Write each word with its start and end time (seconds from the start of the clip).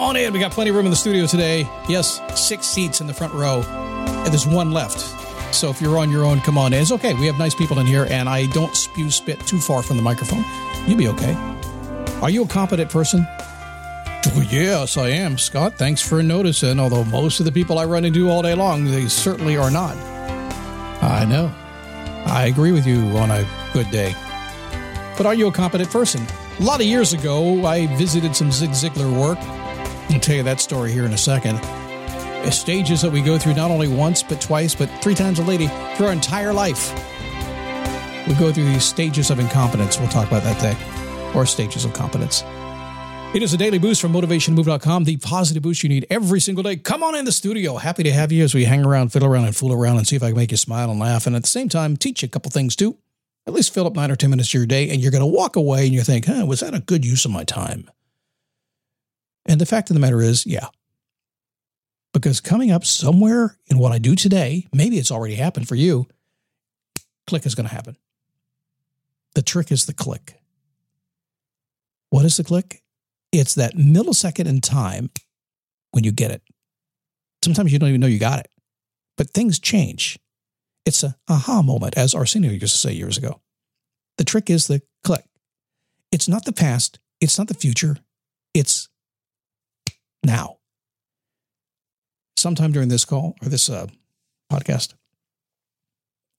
Come 0.00 0.08
on 0.08 0.16
in. 0.16 0.32
We 0.32 0.38
got 0.38 0.52
plenty 0.52 0.70
of 0.70 0.76
room 0.76 0.86
in 0.86 0.90
the 0.90 0.96
studio 0.96 1.26
today. 1.26 1.68
Yes, 1.86 2.22
six 2.34 2.66
seats 2.66 3.02
in 3.02 3.06
the 3.06 3.12
front 3.12 3.34
row, 3.34 3.60
and 3.60 4.28
there's 4.28 4.46
one 4.46 4.70
left. 4.70 4.98
So 5.54 5.68
if 5.68 5.78
you're 5.78 5.98
on 5.98 6.10
your 6.10 6.24
own, 6.24 6.40
come 6.40 6.56
on 6.56 6.72
in. 6.72 6.80
It's 6.80 6.90
okay. 6.92 7.12
We 7.12 7.26
have 7.26 7.38
nice 7.38 7.54
people 7.54 7.78
in 7.80 7.86
here, 7.86 8.06
and 8.08 8.26
I 8.26 8.46
don't 8.46 8.74
spew 8.74 9.10
spit 9.10 9.38
too 9.40 9.58
far 9.60 9.82
from 9.82 9.98
the 9.98 10.02
microphone. 10.02 10.42
You'll 10.86 10.96
be 10.96 11.08
okay. 11.08 11.34
Are 12.22 12.30
you 12.30 12.44
a 12.44 12.48
competent 12.48 12.90
person? 12.90 13.26
Oh, 13.28 14.46
yes, 14.50 14.96
I 14.96 15.10
am, 15.10 15.36
Scott. 15.36 15.74
Thanks 15.74 16.00
for 16.00 16.22
noticing. 16.22 16.80
Although 16.80 17.04
most 17.04 17.38
of 17.38 17.44
the 17.44 17.52
people 17.52 17.78
I 17.78 17.84
run 17.84 18.06
into 18.06 18.30
all 18.30 18.40
day 18.40 18.54
long, 18.54 18.86
they 18.86 19.06
certainly 19.06 19.58
are 19.58 19.70
not. 19.70 19.98
I 21.02 21.26
know. 21.26 21.52
I 22.24 22.46
agree 22.46 22.72
with 22.72 22.86
you 22.86 23.02
on 23.18 23.30
a 23.30 23.46
good 23.74 23.90
day. 23.90 24.14
But 25.18 25.26
are 25.26 25.34
you 25.34 25.48
a 25.48 25.52
competent 25.52 25.90
person? 25.90 26.26
A 26.58 26.62
lot 26.62 26.80
of 26.80 26.86
years 26.86 27.12
ago, 27.12 27.66
I 27.66 27.86
visited 27.98 28.34
some 28.34 28.50
Zig 28.50 28.70
Ziglar 28.70 29.14
work. 29.14 29.38
I'll 30.10 30.20
tell 30.20 30.36
you 30.36 30.42
that 30.42 30.60
story 30.60 30.90
here 30.92 31.04
in 31.04 31.12
a 31.12 31.18
second. 31.18 31.60
Stages 32.52 33.02
that 33.02 33.12
we 33.12 33.20
go 33.20 33.38
through 33.38 33.54
not 33.54 33.70
only 33.70 33.86
once, 33.86 34.22
but 34.22 34.40
twice, 34.40 34.74
but 34.74 34.90
three 35.02 35.14
times 35.14 35.38
a 35.38 35.44
lady 35.44 35.68
through 35.94 36.06
our 36.06 36.12
entire 36.12 36.52
life. 36.52 36.92
We 38.26 38.34
go 38.34 38.52
through 38.52 38.64
these 38.64 38.84
stages 38.84 39.30
of 39.30 39.38
incompetence. 39.38 39.98
We'll 39.98 40.08
talk 40.08 40.26
about 40.26 40.42
that 40.42 40.60
day, 40.60 40.76
or 41.34 41.46
stages 41.46 41.84
of 41.84 41.92
competence. 41.92 42.42
It 43.32 43.44
is 43.44 43.54
a 43.54 43.56
daily 43.56 43.78
boost 43.78 44.00
from 44.00 44.12
motivationmove.com, 44.12 45.04
the 45.04 45.16
positive 45.18 45.62
boost 45.62 45.84
you 45.84 45.88
need 45.88 46.06
every 46.10 46.40
single 46.40 46.64
day. 46.64 46.76
Come 46.76 47.04
on 47.04 47.14
in 47.14 47.24
the 47.24 47.30
studio. 47.30 47.76
Happy 47.76 48.02
to 48.02 48.12
have 48.12 48.32
you 48.32 48.42
as 48.42 48.54
we 48.54 48.64
hang 48.64 48.84
around, 48.84 49.12
fiddle 49.12 49.28
around, 49.28 49.44
and 49.44 49.54
fool 49.54 49.72
around 49.72 49.98
and 49.98 50.06
see 50.08 50.16
if 50.16 50.22
I 50.24 50.30
can 50.30 50.36
make 50.36 50.50
you 50.50 50.56
smile 50.56 50.90
and 50.90 50.98
laugh. 50.98 51.28
And 51.28 51.36
at 51.36 51.42
the 51.42 51.48
same 51.48 51.68
time, 51.68 51.96
teach 51.96 52.22
you 52.22 52.26
a 52.26 52.30
couple 52.30 52.50
things 52.50 52.74
too. 52.74 52.96
At 53.46 53.52
least 53.52 53.72
fill 53.72 53.86
up 53.86 53.94
nine 53.94 54.10
or 54.10 54.16
10 54.16 54.30
minutes 54.30 54.48
of 54.48 54.54
your 54.54 54.66
day, 54.66 54.90
and 54.90 55.00
you're 55.00 55.12
going 55.12 55.22
to 55.22 55.26
walk 55.26 55.54
away 55.54 55.84
and 55.84 55.94
you 55.94 56.02
think, 56.02 56.26
huh, 56.26 56.44
was 56.44 56.60
that 56.60 56.74
a 56.74 56.80
good 56.80 57.04
use 57.04 57.24
of 57.24 57.30
my 57.30 57.44
time? 57.44 57.88
And 59.50 59.60
the 59.60 59.66
fact 59.66 59.90
of 59.90 59.94
the 59.94 60.00
matter 60.00 60.20
is, 60.20 60.46
yeah. 60.46 60.68
Because 62.12 62.40
coming 62.40 62.70
up 62.70 62.84
somewhere 62.84 63.56
in 63.66 63.78
what 63.78 63.90
I 63.90 63.98
do 63.98 64.14
today, 64.14 64.68
maybe 64.72 64.96
it's 64.96 65.10
already 65.10 65.34
happened 65.34 65.66
for 65.66 65.74
you, 65.74 66.06
click 67.26 67.44
is 67.44 67.56
going 67.56 67.68
to 67.68 67.74
happen. 67.74 67.96
The 69.34 69.42
trick 69.42 69.72
is 69.72 69.86
the 69.86 69.92
click. 69.92 70.40
What 72.10 72.24
is 72.24 72.36
the 72.36 72.44
click? 72.44 72.84
It's 73.32 73.56
that 73.56 73.74
millisecond 73.74 74.46
in 74.46 74.60
time 74.60 75.10
when 75.90 76.04
you 76.04 76.12
get 76.12 76.30
it. 76.30 76.42
Sometimes 77.44 77.72
you 77.72 77.80
don't 77.80 77.88
even 77.88 78.00
know 78.00 78.06
you 78.06 78.20
got 78.20 78.38
it, 78.38 78.48
but 79.16 79.30
things 79.30 79.58
change. 79.58 80.16
It's 80.86 81.02
a 81.02 81.16
aha 81.28 81.60
moment, 81.62 81.98
as 81.98 82.14
Arsenio 82.14 82.52
used 82.52 82.74
to 82.74 82.78
say 82.78 82.92
years 82.92 83.18
ago. 83.18 83.40
The 84.16 84.24
trick 84.24 84.48
is 84.48 84.68
the 84.68 84.80
click. 85.02 85.24
It's 86.12 86.28
not 86.28 86.44
the 86.44 86.52
past, 86.52 87.00
it's 87.20 87.36
not 87.36 87.48
the 87.48 87.54
future, 87.54 87.96
it's 88.54 88.89
now. 90.24 90.58
Sometime 92.36 92.72
during 92.72 92.88
this 92.88 93.04
call 93.04 93.34
or 93.42 93.48
this 93.48 93.68
uh, 93.68 93.86
podcast, 94.50 94.94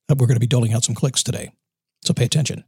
uh, 0.10 0.16
we're 0.18 0.28
going 0.28 0.36
to 0.36 0.40
be 0.40 0.48
doling 0.48 0.74
out 0.74 0.84
some 0.84 0.96
clicks 0.96 1.24
today. 1.24 1.52
So 2.04 2.14
pay 2.14 2.26
attention. 2.26 2.64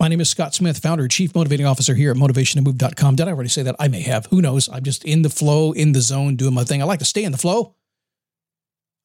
My 0.00 0.08
name 0.08 0.22
is 0.22 0.30
Scott 0.30 0.54
Smith, 0.54 0.78
founder, 0.78 1.06
chief 1.08 1.34
motivating 1.34 1.66
officer 1.66 1.94
here 1.94 2.10
at 2.10 2.16
motivationmove.com. 2.16 3.16
Did 3.16 3.28
I 3.28 3.32
already 3.32 3.50
say 3.50 3.62
that? 3.64 3.76
I 3.78 3.88
may 3.88 4.00
have. 4.00 4.26
Who 4.26 4.40
knows? 4.40 4.66
I'm 4.70 4.82
just 4.82 5.04
in 5.04 5.20
the 5.20 5.28
flow, 5.28 5.72
in 5.72 5.92
the 5.92 6.00
zone, 6.00 6.36
doing 6.36 6.54
my 6.54 6.64
thing. 6.64 6.80
I 6.80 6.86
like 6.86 7.00
to 7.00 7.04
stay 7.04 7.22
in 7.22 7.32
the 7.32 7.38
flow. 7.38 7.74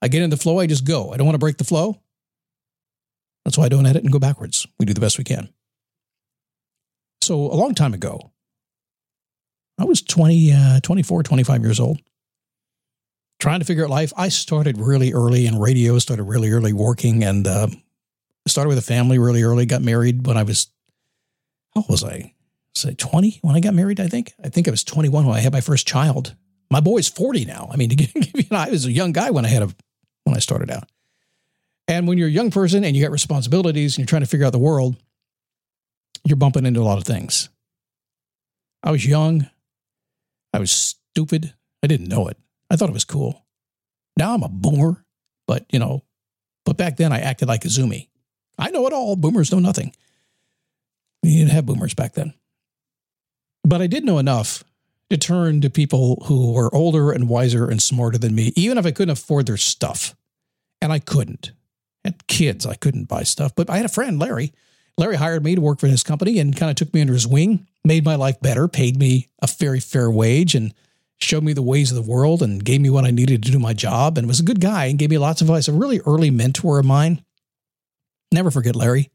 I 0.01 0.07
get 0.07 0.22
in 0.22 0.29
the 0.29 0.37
flow, 0.37 0.59
I 0.59 0.67
just 0.67 0.85
go. 0.85 1.11
I 1.11 1.17
don't 1.17 1.25
want 1.25 1.35
to 1.35 1.39
break 1.39 1.57
the 1.57 1.63
flow. 1.66 1.99
That's 3.43 3.57
why 3.57 3.66
I 3.66 3.69
don't 3.69 3.85
edit 3.85 4.03
and 4.03 4.11
go 4.11 4.19
backwards. 4.19 4.66
We 4.79 4.85
do 4.85 4.93
the 4.93 5.01
best 5.01 5.17
we 5.17 5.23
can. 5.23 5.49
So, 7.22 7.35
a 7.35 7.55
long 7.55 7.75
time 7.75 7.93
ago, 7.93 8.31
I 9.78 9.86
was 9.86 10.02
20, 10.02 10.53
uh, 10.53 10.80
24, 10.81 11.24
25 11.24 11.62
years 11.62 11.80
old, 11.80 12.00
trying 13.40 13.59
to 13.59 13.66
figure 13.66 13.84
out 13.84 13.90
life. 13.90 14.13
I 14.16 14.30
started 14.30 14.78
really 14.78 15.13
early 15.13 15.46
in 15.46 15.59
radio, 15.59 16.00
started 16.00 16.24
really 16.24 16.50
early 16.50 16.74
working, 16.74 17.24
and 17.24 17.46
uh, 17.46 17.68
started 18.47 18.69
with 18.69 18.78
a 18.78 18.84
family 18.84 19.19
really 19.19 19.44
early. 19.44 19.66
Got 19.66 19.81
married 19.81 20.25
when 20.25 20.38
I 20.38 20.44
was, 20.44 20.68
how 21.74 21.81
old 21.81 21.90
was 21.90 22.03
I? 22.03 22.34
Say 22.74 22.94
20 22.94 23.40
when 23.41 23.56
I 23.56 23.59
got 23.59 23.74
married, 23.74 24.00
I 24.00 24.08
think. 24.08 24.34
I 24.44 24.50
think 24.50 24.68
I 24.68 24.72
was 24.72 24.84
21 24.84 25.25
when 25.25 25.35
I 25.35 25.40
had 25.40 25.53
my 25.53 25.62
first 25.62 25.88
child. 25.88 26.35
My 26.69 26.80
boy's 26.80 27.08
40 27.08 27.46
now. 27.46 27.69
I 27.72 27.78
mean, 27.78 27.90
to 27.90 27.96
give 27.96 28.12
you 28.16 28.44
know, 28.52 28.58
I 28.58 28.69
was 28.69 28.85
a 28.85 28.91
young 28.91 29.12
guy 29.12 29.31
when 29.31 29.46
I 29.46 29.50
had 29.50 29.64
a, 29.64 29.69
when 30.24 30.35
I 30.35 30.40
started 30.40 30.72
out. 30.72 30.90
And 31.88 32.08
when 32.08 32.18
you're 32.18 32.28
a 32.28 32.31
young 32.31 32.52
person 32.52 32.84
and 32.84 32.96
you 32.96 33.03
got 33.03 33.12
responsibilities 33.12 33.94
and 33.94 34.00
you're 34.00 34.08
trying 34.08 34.24
to 34.24 34.28
figure 34.28 34.46
out 34.46 34.52
the 34.52 34.59
world, 34.59 34.96
you're 36.24 36.35
bumping 36.35 36.66
into 36.66 36.81
a 36.81 36.84
lot 36.84 36.97
of 36.97 37.03
things. 37.03 37.50
I 38.81 38.91
was 38.91 39.06
young. 39.06 39.50
I 40.55 40.59
was 40.59 40.71
stupid. 40.71 41.53
I 41.83 41.88
didn't 41.88 42.07
know 42.07 42.29
it. 42.29 42.38
I 42.69 42.77
thought 42.77 42.89
it 42.89 42.93
was 42.93 43.03
cool. 43.03 43.45
Now 44.17 44.33
I'm 44.33 44.43
a 44.43 44.47
boomer, 44.47 45.05
but 45.47 45.66
you 45.69 45.79
know, 45.79 46.03
but 46.63 46.77
back 46.77 46.95
then 46.95 47.11
I 47.11 47.19
acted 47.19 47.49
like 47.49 47.66
a 47.66 47.69
zoomie. 47.69 48.09
I 48.57 48.71
know 48.71 48.88
it 48.88 48.93
all. 48.93 49.17
Boomers 49.17 49.51
know 49.51 49.59
nothing. 49.59 49.93
You 51.23 51.39
didn't 51.39 51.51
have 51.51 51.66
boomers 51.66 51.93
back 51.93 52.13
then. 52.13 52.33
But 53.66 53.81
I 53.81 53.88
did 53.88 54.05
know 54.05 54.17
enough 54.17 54.63
to 55.09 55.17
turn 55.17 55.59
to 55.59 55.69
people 55.69 56.23
who 56.27 56.53
were 56.53 56.73
older 56.73 57.11
and 57.11 57.27
wiser 57.27 57.69
and 57.69 57.81
smarter 57.81 58.17
than 58.17 58.33
me, 58.33 58.53
even 58.55 58.77
if 58.77 58.85
I 58.85 58.91
couldn't 58.91 59.11
afford 59.11 59.47
their 59.47 59.57
stuff. 59.57 60.16
And 60.81 60.93
I 60.93 60.99
couldn't. 60.99 61.51
I 62.05 62.09
had 62.09 62.27
kids, 62.27 62.66
I 62.66 62.75
couldn't 62.75 63.09
buy 63.09 63.23
stuff. 63.23 63.53
But 63.55 63.69
I 63.69 63.75
had 63.75 63.85
a 63.85 63.89
friend, 63.89 64.19
Larry. 64.19 64.53
Larry 64.97 65.17
hired 65.17 65.44
me 65.44 65.56
to 65.56 65.61
work 65.61 65.79
for 65.79 65.88
his 65.88 66.03
company 66.03 66.39
and 66.39 66.56
kind 66.56 66.69
of 66.69 66.75
took 66.75 66.94
me 66.94 67.01
under 67.01 67.13
his 67.13 67.28
wing, 67.28 67.67
made 67.83 68.06
my 68.06 68.16
life 68.16 68.39
better, 68.39 68.67
paid 68.67 68.97
me 68.97 69.28
a 69.41 69.47
very 69.47 69.79
fair 69.79 70.09
wage, 70.09 70.56
and 70.56 70.73
showed 71.17 71.44
me 71.44 71.53
the 71.53 71.61
ways 71.61 71.91
of 71.91 71.95
the 71.95 72.11
world 72.11 72.41
and 72.41 72.63
gave 72.63 72.81
me 72.81 72.89
what 72.89 73.05
I 73.05 73.11
needed 73.11 73.44
to 73.44 73.51
do 73.51 73.59
my 73.59 73.73
job 73.73 74.17
and 74.17 74.28
was 74.28 74.39
a 74.39 74.44
good 74.44 74.61
guy 74.61 74.85
and 74.85 75.00
gave 75.00 75.09
me 75.09 75.17
lots 75.17 75.41
of 75.41 75.50
advice. 75.50 75.67
A 75.67 75.73
really 75.73 76.00
early 76.05 76.29
mentor 76.29 76.79
of 76.79 76.85
mine. 76.85 77.23
Never 78.31 78.51
forget 78.51 78.75
Larry. 78.75 79.09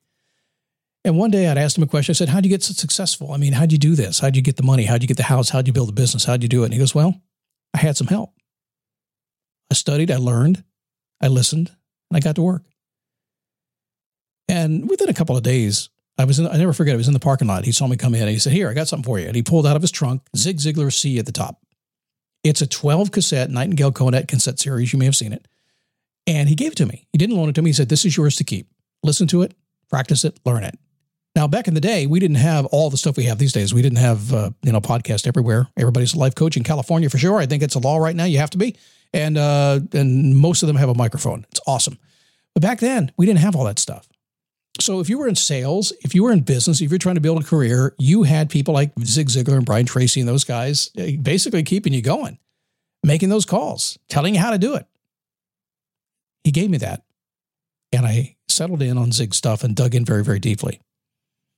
And 1.05 1.17
one 1.17 1.31
day 1.31 1.49
I'd 1.49 1.59
asked 1.59 1.79
him 1.79 1.85
a 1.85 1.87
question. 1.87 2.13
I 2.13 2.15
said, 2.15 2.29
How'd 2.29 2.45
you 2.45 2.51
get 2.51 2.63
so 2.63 2.75
successful? 2.75 3.33
I 3.33 3.39
mean, 3.39 3.55
how'd 3.55 3.73
you 3.73 3.79
do 3.79 3.95
this? 3.95 4.19
How'd 4.19 4.37
you 4.37 4.43
get 4.43 4.57
the 4.57 4.63
money? 4.63 4.85
How'd 4.85 5.03
you 5.03 5.09
get 5.09 5.17
the 5.17 5.23
house? 5.23 5.49
How'd 5.49 5.67
you 5.67 5.73
build 5.73 5.89
a 5.89 5.93
business? 5.93 6.25
How'd 6.25 6.43
you 6.43 6.49
do 6.49 6.63
it? 6.63 6.67
And 6.67 6.75
he 6.75 6.79
goes, 6.79 6.95
Well, 6.95 7.21
I 7.73 7.79
had 7.79 7.97
some 7.97 8.07
help. 8.07 8.35
I 9.71 9.75
studied, 9.75 10.11
I 10.11 10.17
learned, 10.17 10.65
I 11.21 11.29
listened, 11.29 11.71
and 12.11 12.17
I 12.17 12.21
got 12.21 12.35
to 12.37 12.43
work. 12.43 12.65
And 14.51 14.91
within 14.91 15.09
a 15.09 15.15
couple 15.15 15.37
of 15.37 15.43
days, 15.45 15.91
I 16.19 16.25
was 16.25 16.39
in, 16.39 16.47
I 16.47 16.57
never 16.57 16.73
forget, 16.73 16.95
I 16.95 16.97
was 16.97 17.07
in 17.07 17.15
the 17.15 17.21
parking 17.21 17.47
lot. 17.47 17.65
He 17.65 17.73
saw 17.73 17.87
me 17.87 17.97
come 17.97 18.15
in 18.15 18.23
and 18.23 18.31
he 18.31 18.39
said, 18.39 18.53
Here, 18.53 18.69
I 18.69 18.75
got 18.75 18.89
something 18.89 19.05
for 19.05 19.19
you. 19.19 19.27
And 19.27 19.37
he 19.37 19.43
pulled 19.43 19.67
out 19.67 19.77
of 19.77 19.83
his 19.83 19.93
trunk 19.93 20.23
Zig 20.37 20.59
Ziglar 20.59 20.93
C 20.93 21.19
at 21.19 21.27
the 21.27 21.33
top. 21.33 21.63
It's 22.43 22.61
a 22.61 22.67
12 22.67 23.13
cassette 23.13 23.51
Nightingale 23.51 23.93
Conant 23.93 24.27
cassette 24.27 24.59
series. 24.59 24.93
You 24.93 24.99
may 24.99 25.05
have 25.05 25.17
seen 25.17 25.33
it. 25.33 25.47
And 26.27 26.49
he 26.49 26.55
gave 26.55 26.73
it 26.73 26.77
to 26.77 26.87
me. 26.87 27.07
He 27.13 27.19
didn't 27.19 27.37
loan 27.37 27.49
it 27.49 27.55
to 27.55 27.63
me. 27.63 27.71
He 27.71 27.75
said, 27.75 27.89
This 27.89 28.05
is 28.05 28.17
yours 28.17 28.37
to 28.37 28.45
keep. 28.45 28.69
Listen 29.03 29.27
to 29.29 29.43
it, 29.43 29.55
practice 29.89 30.25
it, 30.25 30.39
learn 30.45 30.65
it. 30.65 30.79
Now, 31.37 31.47
back 31.47 31.69
in 31.69 31.75
the 31.75 31.81
day, 31.81 32.07
we 32.07 32.19
didn't 32.19 32.37
have 32.37 32.67
all 32.67 32.91
the 32.91 32.97
stuff 32.97 33.17
we 33.17 33.25
have 33.25 33.39
these 33.39 33.53
days. 33.53 33.73
We 33.73 33.83
didn't 33.83 33.99
have, 33.99 34.35
uh, 34.35 34.51
you 34.63 34.73
know, 34.73 34.81
podcast 34.81 35.29
everywhere. 35.29 35.69
Everybody's 35.77 36.13
a 36.13 36.19
life 36.19 36.35
coach 36.35 36.57
in 36.57 36.65
California 36.65 37.09
for 37.09 37.19
sure. 37.19 37.39
I 37.39 37.47
think 37.47 37.63
it's 37.63 37.77
a 37.77 37.79
law 37.79 37.99
right 37.99 38.17
now. 38.17 38.25
You 38.25 38.39
have 38.39 38.51
to 38.51 38.59
be. 38.59 38.77
And, 39.15 39.39
uh, 39.39 39.79
and 39.93 40.37
most 40.37 40.63
of 40.63 40.67
them 40.67 40.77
have 40.77 40.89
a 40.89 40.95
microphone. 40.95 41.47
It's 41.53 41.61
awesome. 41.69 41.99
But 42.53 42.63
back 42.63 42.81
then, 42.81 43.13
we 43.17 43.27
didn't 43.27 43.39
have 43.41 43.55
all 43.55 43.65
that 43.65 43.79
stuff. 43.79 44.09
So 44.79 45.01
if 45.01 45.09
you 45.09 45.19
were 45.19 45.29
in 45.29 45.35
sales, 45.35 45.93
if 46.03 46.15
you 46.15 46.23
were 46.23 46.33
in 46.33 46.41
business, 46.41 46.81
if 46.81 46.91
you're 46.91 46.99
trying 46.99 47.17
to 47.17 47.21
build 47.21 47.43
a 47.43 47.47
career, 47.47 47.95
you 47.99 48.23
had 48.23 48.49
people 48.49 48.73
like 48.73 48.93
Zig 49.05 49.29
Ziglar 49.29 49.57
and 49.57 49.67
Brian 49.67 49.87
Tracy 49.87 50.21
and 50.21 50.29
those 50.29 50.45
guys 50.45 50.91
eh, 50.97 51.17
basically 51.17 51.63
keeping 51.63 51.93
you 51.93 52.03
going, 52.03 52.39
making 53.03 53.29
those 53.29 53.45
calls, 53.45 53.99
telling 54.09 54.35
you 54.35 54.41
how 54.41 54.51
to 54.51 54.59
do 54.59 54.75
it. 54.75 54.87
He 56.45 56.53
gave 56.53 56.71
me 56.71 56.79
that. 56.79 57.03
And 57.93 58.07
I 58.07 58.37
settled 58.49 58.83
in 58.83 58.97
on 58.97 59.13
Zig 59.13 59.35
stuff 59.35 59.65
and 59.65 59.75
dug 59.75 59.95
in 59.95 60.05
very, 60.05 60.25
very 60.25 60.39
deeply. 60.39 60.81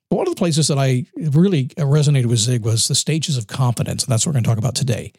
one 0.08 0.26
of 0.26 0.34
the 0.34 0.38
places 0.38 0.68
that 0.68 0.78
I 0.78 1.06
really 1.16 1.66
resonated 1.68 2.26
with 2.26 2.38
Zig 2.38 2.64
was 2.64 2.88
the 2.88 2.94
stages 2.94 3.36
of 3.36 3.46
confidence. 3.46 4.04
And 4.04 4.12
that's 4.12 4.26
what 4.26 4.30
we're 4.30 4.34
going 4.34 4.44
to 4.44 4.50
talk 4.50 4.58
about 4.58 4.74
today. 4.74 5.12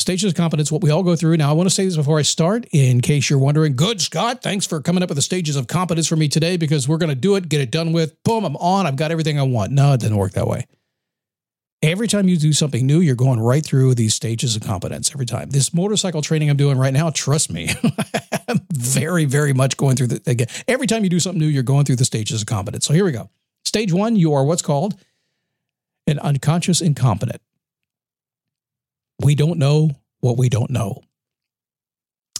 Stages 0.00 0.30
of 0.30 0.36
competence, 0.36 0.70
what 0.70 0.80
we 0.80 0.90
all 0.90 1.02
go 1.02 1.16
through. 1.16 1.36
Now, 1.36 1.50
I 1.50 1.52
want 1.52 1.68
to 1.68 1.74
say 1.74 1.84
this 1.84 1.96
before 1.96 2.18
I 2.18 2.22
start, 2.22 2.66
in 2.72 3.00
case 3.00 3.28
you're 3.28 3.38
wondering. 3.38 3.74
Good, 3.74 4.00
Scott. 4.00 4.42
Thanks 4.42 4.64
for 4.64 4.80
coming 4.80 5.02
up 5.02 5.08
with 5.08 5.16
the 5.16 5.22
stages 5.22 5.56
of 5.56 5.66
competence 5.66 6.06
for 6.06 6.16
me 6.16 6.28
today 6.28 6.56
because 6.56 6.88
we're 6.88 6.98
going 6.98 7.10
to 7.10 7.16
do 7.16 7.34
it, 7.34 7.48
get 7.48 7.60
it 7.60 7.70
done 7.70 7.92
with. 7.92 8.22
Boom, 8.22 8.44
I'm 8.44 8.56
on. 8.56 8.86
I've 8.86 8.96
got 8.96 9.10
everything 9.10 9.38
I 9.38 9.42
want. 9.42 9.72
No, 9.72 9.92
it 9.92 10.00
didn't 10.00 10.16
work 10.16 10.32
that 10.32 10.46
way. 10.46 10.66
Every 11.82 12.08
time 12.08 12.28
you 12.28 12.36
do 12.36 12.52
something 12.52 12.86
new, 12.86 13.00
you're 13.00 13.14
going 13.14 13.38
right 13.38 13.64
through 13.64 13.94
these 13.94 14.14
stages 14.14 14.56
of 14.56 14.62
competence 14.62 15.12
every 15.12 15.26
time. 15.26 15.50
This 15.50 15.72
motorcycle 15.72 16.22
training 16.22 16.50
I'm 16.50 16.56
doing 16.56 16.76
right 16.76 16.92
now, 16.92 17.10
trust 17.10 17.52
me, 17.52 17.68
I'm 18.48 18.60
very, 18.72 19.26
very 19.26 19.52
much 19.52 19.76
going 19.76 19.94
through 19.94 20.08
the 20.08 20.22
again. 20.26 20.48
Every 20.66 20.88
time 20.88 21.04
you 21.04 21.10
do 21.10 21.20
something 21.20 21.38
new, 21.38 21.46
you're 21.46 21.62
going 21.62 21.84
through 21.84 21.96
the 21.96 22.04
stages 22.04 22.40
of 22.40 22.48
competence. 22.48 22.84
So 22.86 22.94
here 22.94 23.04
we 23.04 23.12
go. 23.12 23.30
Stage 23.64 23.92
one, 23.92 24.16
you 24.16 24.32
are 24.34 24.44
what's 24.44 24.62
called 24.62 24.94
an 26.08 26.18
unconscious 26.18 26.80
incompetent. 26.80 27.40
We 29.20 29.34
don't 29.34 29.58
know 29.58 29.90
what 30.20 30.36
we 30.36 30.48
don't 30.48 30.70
know. 30.70 31.02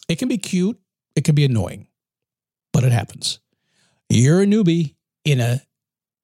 It 0.09 0.19
can 0.19 0.29
be 0.29 0.39
cute, 0.39 0.79
it 1.15 1.25
can 1.25 1.35
be 1.35 1.45
annoying, 1.45 1.87
but 2.73 2.85
it 2.85 2.93
happens. 2.93 3.41
You're 4.09 4.43
a 4.43 4.47
newbie 4.47 4.95
in 5.25 5.41
a 5.41 5.61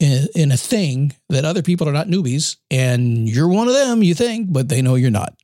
in, 0.00 0.26
in 0.34 0.52
a 0.52 0.56
thing 0.56 1.14
that 1.28 1.44
other 1.44 1.62
people 1.62 1.88
are 1.88 1.92
not 1.92 2.08
newbies, 2.08 2.56
and 2.70 3.28
you're 3.28 3.48
one 3.48 3.68
of 3.68 3.74
them, 3.74 4.02
you 4.02 4.14
think, 4.14 4.52
but 4.52 4.68
they 4.68 4.82
know 4.82 4.96
you're 4.96 5.10
not. 5.10 5.34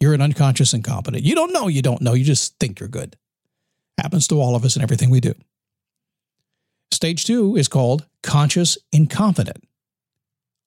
You're 0.00 0.14
an 0.14 0.22
unconscious 0.22 0.74
incompetent. 0.74 1.24
You 1.24 1.34
don't 1.34 1.52
know, 1.52 1.68
you 1.68 1.82
don't 1.82 2.02
know, 2.02 2.14
you 2.14 2.24
just 2.24 2.58
think 2.58 2.78
you're 2.78 2.88
good. 2.88 3.16
Happens 3.98 4.28
to 4.28 4.40
all 4.40 4.54
of 4.54 4.64
us 4.64 4.76
in 4.76 4.82
everything 4.82 5.10
we 5.10 5.20
do. 5.20 5.34
Stage 6.92 7.24
two 7.24 7.56
is 7.56 7.68
called 7.68 8.06
conscious 8.22 8.78
incompetent. 8.92 9.64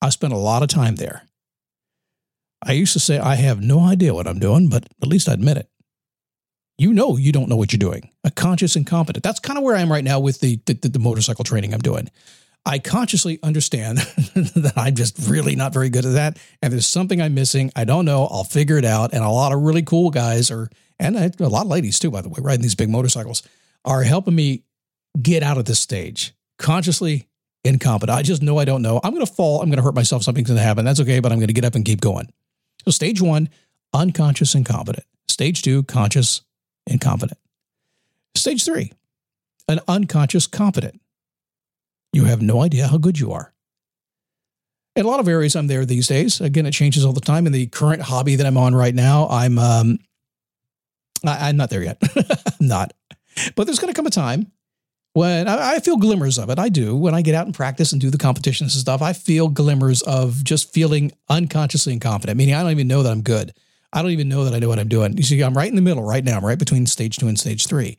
I 0.01 0.09
spent 0.09 0.33
a 0.33 0.37
lot 0.37 0.63
of 0.63 0.69
time 0.69 0.95
there. 0.95 1.23
I 2.61 2.73
used 2.73 2.93
to 2.93 2.99
say, 2.99 3.17
I 3.17 3.35
have 3.35 3.61
no 3.61 3.79
idea 3.79 4.13
what 4.13 4.27
I'm 4.27 4.39
doing, 4.39 4.69
but 4.69 4.85
at 5.01 5.07
least 5.07 5.29
I 5.29 5.33
admit 5.33 5.57
it. 5.57 5.69
You 6.77 6.93
know, 6.93 7.17
you 7.17 7.31
don't 7.31 7.49
know 7.49 7.57
what 7.57 7.73
you're 7.73 7.77
doing. 7.77 8.09
A 8.23 8.31
conscious 8.31 8.75
incompetent. 8.75 9.23
That's 9.23 9.39
kind 9.39 9.57
of 9.57 9.63
where 9.63 9.75
I 9.75 9.81
am 9.81 9.91
right 9.91 10.03
now 10.03 10.19
with 10.19 10.39
the, 10.39 10.59
the, 10.65 10.73
the 10.73 10.99
motorcycle 10.99 11.43
training 11.43 11.73
I'm 11.73 11.81
doing. 11.81 12.09
I 12.65 12.79
consciously 12.79 13.39
understand 13.41 13.97
that 14.35 14.73
I'm 14.75 14.95
just 14.95 15.17
really 15.29 15.55
not 15.55 15.73
very 15.73 15.89
good 15.89 16.05
at 16.05 16.13
that. 16.13 16.37
And 16.61 16.71
there's 16.71 16.87
something 16.87 17.21
I'm 17.21 17.33
missing. 17.33 17.71
I 17.75 17.83
don't 17.83 18.05
know. 18.05 18.27
I'll 18.29 18.43
figure 18.43 18.77
it 18.77 18.85
out. 18.85 19.13
And 19.13 19.23
a 19.23 19.29
lot 19.29 19.53
of 19.53 19.61
really 19.61 19.81
cool 19.81 20.09
guys 20.09 20.51
are, 20.51 20.69
and 20.99 21.15
a 21.15 21.49
lot 21.49 21.65
of 21.65 21.71
ladies 21.71 21.99
too, 21.99 22.11
by 22.11 22.21
the 22.21 22.29
way, 22.29 22.39
riding 22.39 22.61
these 22.61 22.75
big 22.75 22.89
motorcycles, 22.89 23.43
are 23.85 24.03
helping 24.03 24.35
me 24.35 24.63
get 25.21 25.43
out 25.43 25.57
of 25.57 25.65
this 25.65 25.79
stage. 25.79 26.33
Consciously 26.57 27.27
incompetent. 27.63 28.17
I 28.17 28.21
just 28.21 28.41
know 28.41 28.57
I 28.57 28.65
don't 28.65 28.81
know. 28.81 28.99
I'm 29.03 29.13
going 29.13 29.25
to 29.25 29.31
fall. 29.31 29.61
I'm 29.61 29.69
going 29.69 29.77
to 29.77 29.83
hurt 29.83 29.95
myself. 29.95 30.23
Something's 30.23 30.47
going 30.47 30.57
to 30.57 30.63
happen. 30.63 30.85
That's 30.85 30.99
okay, 30.99 31.19
but 31.19 31.31
I'm 31.31 31.39
going 31.39 31.47
to 31.47 31.53
get 31.53 31.65
up 31.65 31.75
and 31.75 31.85
keep 31.85 32.01
going. 32.01 32.29
So, 32.85 32.91
stage 32.91 33.21
one, 33.21 33.49
unconscious 33.93 34.55
and 34.55 34.67
incompetent. 34.67 35.05
Stage 35.27 35.61
two, 35.61 35.83
conscious 35.83 36.41
and 36.85 36.93
incompetent. 36.95 37.39
Stage 38.35 38.63
three, 38.63 38.91
an 39.67 39.79
unconscious 39.87 40.47
competent. 40.47 40.99
You 42.13 42.25
have 42.25 42.41
no 42.41 42.61
idea 42.61 42.87
how 42.87 42.97
good 42.97 43.19
you 43.19 43.31
are. 43.31 43.53
In 44.95 45.05
a 45.05 45.07
lot 45.07 45.19
of 45.19 45.27
areas, 45.27 45.55
I'm 45.55 45.67
there 45.67 45.85
these 45.85 46.07
days. 46.07 46.41
Again, 46.41 46.65
it 46.65 46.71
changes 46.71 47.05
all 47.05 47.13
the 47.13 47.21
time. 47.21 47.45
In 47.45 47.53
the 47.53 47.67
current 47.67 48.01
hobby 48.01 48.35
that 48.35 48.45
I'm 48.45 48.57
on 48.57 48.73
right 48.75 48.95
now, 48.95 49.27
I'm 49.29 49.57
um, 49.59 49.99
I, 51.25 51.49
am 51.49 51.57
not 51.57 51.69
there 51.69 51.83
yet. 51.83 52.01
I'm 52.59 52.67
not. 52.67 52.93
But 53.55 53.65
there's 53.65 53.79
going 53.79 53.93
to 53.93 53.95
come 53.95 54.07
a 54.07 54.11
time 54.11 54.51
when 55.13 55.47
I, 55.47 55.75
I, 55.75 55.79
feel 55.79 55.97
glimmers 55.97 56.37
of 56.37 56.49
it. 56.49 56.59
I 56.59 56.69
do. 56.69 56.95
When 56.95 57.15
I 57.15 57.21
get 57.21 57.35
out 57.35 57.45
and 57.45 57.55
practice 57.55 57.91
and 57.91 57.99
do 57.99 58.09
the 58.09 58.17
competitions 58.17 58.75
and 58.75 58.81
stuff, 58.81 59.01
I 59.01 59.13
feel 59.13 59.47
glimmers 59.47 60.01
of 60.03 60.43
just 60.43 60.73
feeling 60.73 61.11
unconsciously 61.29 61.93
incompetent, 61.93 62.37
meaning 62.37 62.55
I 62.55 62.61
don't 62.61 62.71
even 62.71 62.87
know 62.87 63.03
that 63.03 63.11
I'm 63.11 63.21
good. 63.21 63.53
I 63.91 64.01
don't 64.01 64.11
even 64.11 64.29
know 64.29 64.43
that 64.43 64.53
I 64.53 64.59
know 64.59 64.69
what 64.69 64.79
I'm 64.79 64.87
doing. 64.87 65.17
You 65.17 65.23
see, 65.23 65.41
I'm 65.41 65.57
right 65.57 65.67
in 65.67 65.75
the 65.75 65.81
middle 65.81 66.03
right 66.03 66.23
now. 66.23 66.37
I'm 66.37 66.45
right 66.45 66.59
between 66.59 66.85
stage 66.85 67.17
two 67.17 67.27
and 67.27 67.39
stage 67.39 67.65
three 67.67 67.97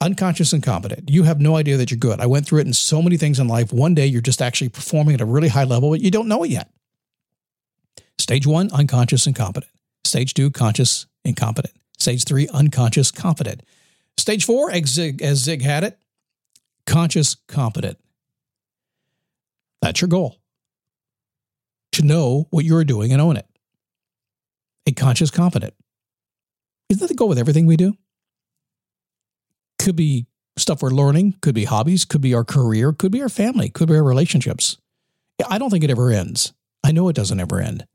unconscious 0.00 0.52
incompetent. 0.52 1.10
You 1.10 1.24
have 1.24 1.40
no 1.40 1.56
idea 1.56 1.76
that 1.76 1.90
you're 1.90 1.98
good. 1.98 2.20
I 2.20 2.26
went 2.26 2.46
through 2.46 2.60
it 2.60 2.66
in 2.66 2.72
so 2.72 3.02
many 3.02 3.16
things 3.16 3.38
in 3.38 3.48
life. 3.48 3.72
One 3.72 3.94
day 3.94 4.06
you're 4.06 4.22
just 4.22 4.40
actually 4.40 4.70
performing 4.70 5.14
at 5.14 5.20
a 5.20 5.26
really 5.26 5.48
high 5.48 5.64
level, 5.64 5.90
but 5.90 6.00
you 6.00 6.10
don't 6.10 6.28
know 6.28 6.42
it 6.42 6.50
yet. 6.50 6.70
Stage 8.18 8.46
one, 8.46 8.70
unconscious 8.72 9.26
incompetent. 9.26 9.72
Stage 10.04 10.34
two, 10.34 10.50
conscious 10.50 11.06
incompetent. 11.24 11.74
Stage 11.98 12.24
three, 12.24 12.48
unconscious 12.48 13.10
competent. 13.10 13.62
Stage 14.16 14.44
four, 14.44 14.70
as 14.70 14.86
Zig, 14.86 15.22
as 15.22 15.38
Zig 15.38 15.62
had 15.62 15.84
it, 15.84 15.98
conscious 16.86 17.36
competent. 17.48 17.98
That's 19.82 20.00
your 20.00 20.08
goal. 20.08 20.36
To 21.92 22.02
know 22.02 22.46
what 22.50 22.64
you're 22.64 22.84
doing 22.84 23.12
and 23.12 23.20
own 23.20 23.36
it. 23.36 23.46
A 24.86 24.92
conscious 24.92 25.30
competent. 25.30 25.74
Isn't 26.88 27.00
that 27.00 27.08
the 27.08 27.14
goal 27.14 27.28
with 27.28 27.38
everything 27.38 27.66
we 27.66 27.76
do? 27.76 27.94
Could 29.78 29.96
be 29.96 30.26
stuff 30.56 30.82
we're 30.82 30.90
learning, 30.90 31.36
could 31.40 31.54
be 31.54 31.64
hobbies, 31.64 32.04
could 32.04 32.20
be 32.20 32.34
our 32.34 32.44
career, 32.44 32.92
could 32.92 33.12
be 33.12 33.22
our 33.22 33.28
family, 33.28 33.70
could 33.70 33.88
be 33.88 33.96
our 33.96 34.04
relationships. 34.04 34.76
I 35.48 35.58
don't 35.58 35.70
think 35.70 35.84
it 35.84 35.90
ever 35.90 36.10
ends. 36.10 36.52
I 36.84 36.92
know 36.92 37.08
it 37.08 37.16
doesn't 37.16 37.40
ever 37.40 37.60
end. 37.60 37.86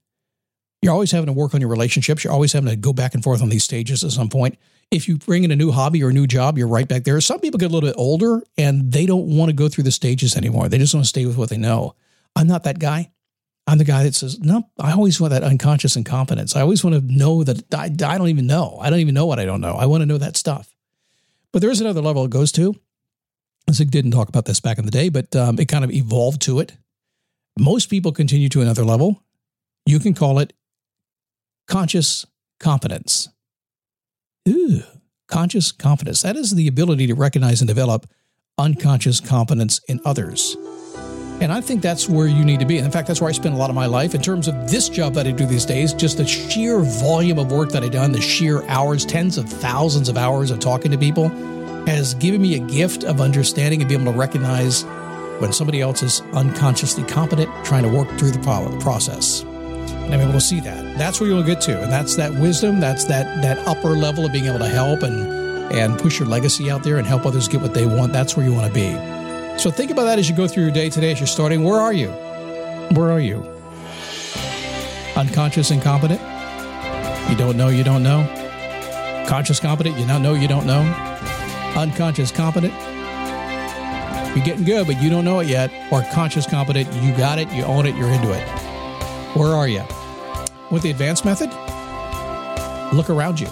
You're 0.86 0.94
always 0.94 1.10
having 1.10 1.26
to 1.26 1.34
work 1.34 1.56
on 1.56 1.62
your 1.62 1.70
relationships. 1.72 2.24
You're 2.24 2.32
always 2.32 2.54
having 2.54 2.70
to 2.70 2.76
go 2.76 2.94
back 2.94 3.16
and 3.16 3.24
forth 3.24 3.42
on 3.42 3.50
these 3.50 3.64
stages 3.64 4.04
at 4.04 4.12
some 4.12 4.30
point. 4.30 4.56
If 4.92 5.08
you 5.08 5.18
bring 5.18 5.44
in 5.44 5.50
a 5.50 5.56
new 5.56 5.72
hobby 5.72 6.04
or 6.04 6.10
a 6.10 6.14
new 6.14 6.28
job, 6.28 6.60
you're 6.60 6.68
right 6.68 6.88
back 6.88 7.06
there. 7.06 7.20
Some 7.22 7.40
people 7.40 7.58
get 7.58 7.72
a 7.72 7.74
little 7.74 7.90
bit 7.90 7.96
older 7.98 8.44
and 8.56 8.92
they 8.92 9.08
don't 9.08 9.36
want 9.36 9.50
to 9.50 9.54
go 9.56 9.68
through 9.68 9.86
the 9.86 9.92
stages 9.92 10.38
anymore. 10.38 10.70
They 10.70 10.78
just 10.78 10.94
want 10.94 11.04
to 11.04 11.10
stay 11.10 11.26
with 11.26 11.38
what 11.38 11.50
they 11.50 11.58
know. 11.58 11.96
I'm 12.36 12.46
not 12.46 12.66
that 12.66 12.78
guy. 12.78 13.12
I'm 13.66 13.80
the 13.80 13.84
guy 13.84 14.04
that 14.04 14.14
says, 14.14 14.40
no, 14.40 14.70
I 14.80 14.92
always 14.92 15.20
want 15.20 15.32
that 15.32 15.42
unconscious 15.42 15.96
incompetence. 15.96 16.56
I 16.56 16.62
always 16.62 16.84
want 16.84 16.98
to 16.98 17.12
know 17.12 17.44
that 17.44 17.64
I, 17.74 17.86
I 17.86 18.20
don't 18.20 18.30
even 18.30 18.46
know. 18.46 18.78
I 18.80 18.92
don't 18.92 19.00
even 19.00 19.16
know 19.16 19.26
what 19.26 19.40
I 19.40 19.46
don't 19.46 19.62
know. 19.62 19.74
I 19.74 19.88
want 19.88 20.04
to 20.04 20.06
know 20.06 20.20
that 20.20 20.38
stuff. 20.38 20.72
But 21.52 21.64
there 21.64 21.72
is 21.72 21.82
another 21.82 22.02
level 22.04 22.26
it 22.26 22.30
goes 22.30 22.52
to. 22.52 22.76
Zig 23.72 23.90
didn't 23.90 24.12
talk 24.12 24.30
about 24.30 24.46
this 24.46 24.60
back 24.60 24.78
in 24.78 24.86
the 24.86 24.92
day, 24.92 25.10
but 25.10 25.36
um, 25.36 25.58
it 25.58 25.68
kind 25.68 25.84
of 25.84 25.92
evolved 25.92 26.44
to 26.44 26.60
it. 26.60 26.78
Most 27.58 27.90
people 27.90 28.12
continue 28.12 28.50
to 28.50 28.62
another 28.62 28.86
level. 28.86 29.24
You 29.88 30.00
can 30.00 30.14
call 30.14 30.38
it 30.38 30.54
conscious 31.68 32.26
competence. 32.60 33.30
Ooh, 34.48 34.84
conscious 35.28 35.72
competence. 35.72 36.22
That 36.22 36.36
is 36.36 36.52
the 36.52 36.68
ability 36.68 37.08
to 37.08 37.16
recognize 37.16 37.62
and 37.62 37.68
develop 37.68 38.08
unconscious 38.58 39.20
competence 39.20 39.80
in 39.88 40.00
others. 40.06 40.56
And 41.42 41.52
I 41.52 41.60
think 41.60 41.82
that's 41.82 42.08
where 42.08 42.28
you 42.28 42.46
need 42.46 42.62
to 42.62 42.66
be. 42.66 42.78
And 42.78 42.86
in 42.86 42.92
fact, 42.92 43.08
that's 43.10 43.20
where 43.20 43.30
I 43.30 43.34
spend 43.34 43.56
a 43.56 43.58
lot 43.58 43.70
of 43.70 43.76
my 43.76 43.88
life 43.88 44.16
in 44.16 44.22
terms 44.22 44.48
of 44.48 44.72
this 44.72 44.88
job 44.88 45.14
that 45.16 45.28
I 45.28 45.32
do 45.32 45.46
these 45.46 45.66
days, 45.66 45.94
just 45.94 46.18
the 46.18 46.26
sheer 46.26 46.80
volume 46.80 47.40
of 47.40 47.52
work 47.52 47.72
that 47.72 47.84
I've 47.84 47.92
done, 47.92 48.14
the 48.14 48.22
sheer 48.22 48.64
hours, 48.70 49.06
tens 49.06 49.38
of 49.38 49.50
thousands 49.50 50.08
of 50.08 50.16
hours 50.16 50.50
of 50.50 50.60
talking 50.60 50.92
to 50.92 50.98
people 50.98 51.28
has 51.88 52.14
given 52.16 52.42
me 52.42 52.56
a 52.56 52.60
gift 52.60 53.04
of 53.04 53.20
understanding 53.20 53.82
and 53.82 53.90
being 53.90 54.02
able 54.02 54.14
to 54.14 54.18
recognize 54.18 54.84
when 55.40 55.52
somebody 55.52 55.82
else 55.82 56.02
is 56.02 56.22
unconsciously 56.34 57.04
competent 57.04 57.50
trying 57.66 57.84
to 57.84 57.90
work 57.90 58.08
through 58.18 58.32
the 58.32 58.40
process. 58.80 59.44
And 60.06 60.14
I'm 60.14 60.22
able 60.22 60.34
to 60.34 60.42
see 60.42 60.60
that. 60.62 60.98
That's 60.98 61.20
where 61.20 61.30
you'll 61.30 61.44
get 61.44 61.62
to. 61.62 61.82
And 61.82 61.92
that's 61.92 62.16
that 62.16 62.34
wisdom, 62.34 62.80
that's 62.80 63.06
that 63.06 63.42
that 63.42 63.58
upper 63.68 63.90
level 63.90 64.26
of 64.26 64.32
being 64.32 64.46
able 64.46 64.60
to 64.60 64.70
help 64.70 65.04
and 65.04 65.36
and 65.74 65.98
push 65.98 66.20
your 66.20 66.28
legacy 66.28 66.70
out 66.70 66.84
there 66.84 66.98
and 66.98 67.08
help 67.08 67.26
others 67.26 67.48
get 67.48 67.62
what 67.62 67.74
they 67.74 67.86
want. 67.86 68.14
That's 68.14 68.38
where 68.38 68.46
you 68.46 68.54
want 68.54 68.68
to 68.68 68.74
be. 68.74 68.94
So 69.60 69.72
think 69.72 69.92
about 69.92 70.04
that 70.06 70.20
as 70.20 70.30
you 70.30 70.36
go 70.36 70.48
through 70.48 70.64
your 70.64 70.72
day 70.72 70.90
today, 70.90 71.12
as 71.12 71.20
you're 71.20 71.28
starting. 71.28 71.64
Where 71.64 71.80
are 71.80 71.94
you? 71.94 72.10
Where 72.92 73.12
are 73.12 73.20
you? 73.20 73.38
Unconscious 75.16 75.72
incompetent? 75.72 76.22
You 77.30 77.36
don't 77.36 77.58
know, 77.58 77.70
you 77.70 77.84
don't 77.84 78.04
know. 78.04 78.26
Conscious 79.28 79.60
competent? 79.60 79.98
You 79.98 80.06
don't 80.06 80.22
know, 80.22 80.34
you 80.34 80.48
don't 80.48 80.68
know. 80.68 80.82
Unconscious 81.76 82.32
competent? 82.32 82.74
You're 84.36 84.46
getting 84.46 84.66
good, 84.66 84.86
but 84.86 85.02
you 85.02 85.10
don't 85.10 85.26
know 85.26 85.40
it 85.40 85.48
yet. 85.48 85.72
Or 85.92 86.04
conscious 86.12 86.46
competent, 86.46 86.94
you 87.02 87.16
got 87.16 87.40
it, 87.40 87.50
you 87.52 87.64
own 87.64 87.86
it, 87.86 87.96
you're 87.96 88.10
into 88.10 88.32
it. 88.34 88.48
Where 89.36 89.56
are 89.56 89.68
you? 89.68 89.84
With 90.76 90.84
the 90.84 90.92
advanced 90.92 91.24
method, 91.24 91.50
look 92.94 93.10
around 93.10 93.40
you. 93.40 93.48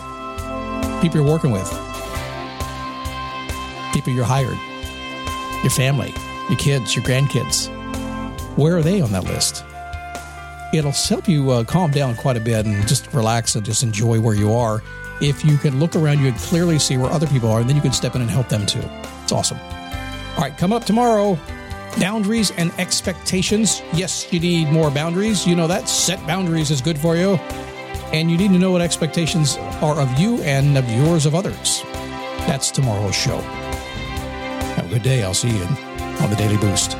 People 1.01 1.21
you're 1.21 1.31
working 1.31 1.51
with, 1.51 1.69
people 3.93 4.11
you're 4.11 4.25
hired 4.25 4.57
your 5.63 5.71
family, 5.71 6.13
your 6.49 6.59
kids, 6.59 6.93
your 6.93 7.05
grandkids. 7.05 7.69
Where 8.57 8.75
are 8.75 8.81
they 8.81 8.99
on 8.99 9.13
that 9.13 9.23
list? 9.23 9.63
It'll 10.73 10.91
help 10.91 11.29
you 11.29 11.49
uh, 11.51 11.63
calm 11.63 11.91
down 11.91 12.15
quite 12.15 12.35
a 12.35 12.41
bit 12.41 12.65
and 12.65 12.85
just 12.89 13.13
relax 13.13 13.55
and 13.55 13.63
just 13.63 13.83
enjoy 13.83 14.19
where 14.19 14.35
you 14.35 14.51
are. 14.51 14.83
If 15.21 15.45
you 15.45 15.55
can 15.55 15.79
look 15.79 15.95
around 15.95 16.19
you 16.19 16.27
and 16.27 16.35
clearly 16.35 16.77
see 16.77 16.97
where 16.97 17.09
other 17.09 17.27
people 17.27 17.49
are, 17.49 17.61
and 17.61 17.69
then 17.69 17.77
you 17.77 17.81
can 17.81 17.93
step 17.93 18.15
in 18.15 18.21
and 18.21 18.29
help 18.29 18.49
them 18.49 18.65
too. 18.65 18.83
It's 19.23 19.31
awesome. 19.31 19.59
All 19.59 20.41
right, 20.41 20.57
come 20.57 20.73
up 20.73 20.83
tomorrow 20.83 21.39
boundaries 21.99 22.51
and 22.51 22.71
expectations. 22.79 23.81
Yes, 23.93 24.31
you 24.31 24.39
need 24.39 24.69
more 24.69 24.89
boundaries. 24.89 25.45
You 25.47 25.55
know 25.55 25.67
that. 25.67 25.89
Set 25.89 26.25
boundaries 26.27 26.71
is 26.71 26.81
good 26.81 26.97
for 26.97 27.15
you. 27.15 27.35
And 28.13 28.29
you 28.29 28.37
need 28.37 28.49
to 28.49 28.59
know 28.59 28.71
what 28.71 28.81
expectations 28.81 29.57
are 29.81 29.99
of 29.99 30.19
you 30.19 30.41
and 30.43 30.77
of 30.77 30.89
yours 30.89 31.25
of 31.25 31.35
others. 31.35 31.81
That's 32.45 32.71
tomorrow's 32.71 33.15
show. 33.15 33.39
Have 34.75 34.85
a 34.85 34.89
good 34.89 35.03
day. 35.03 35.23
I'll 35.23 35.33
see 35.33 35.49
you 35.49 35.63
on 35.63 36.29
the 36.29 36.35
Daily 36.35 36.57
Boost. 36.57 36.97